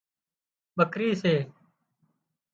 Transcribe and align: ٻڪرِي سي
ٻڪرِي 0.75 1.09
سي 1.21 1.35